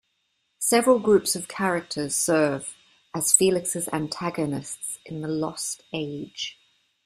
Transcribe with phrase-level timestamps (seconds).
[0.57, 2.75] Several groups of characters serve
[3.13, 6.57] as Felix's antagonists in "The Lost Age".